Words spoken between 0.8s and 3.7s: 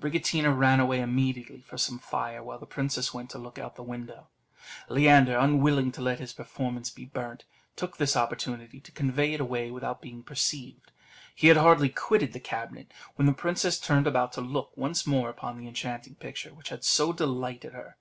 away immediately for some fire, while the princess went to look out